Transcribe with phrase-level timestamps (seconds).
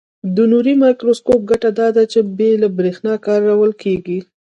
[0.35, 4.19] د نوري مایکروسکوپ ګټه داده چې بې له برېښنا کارول کیږي.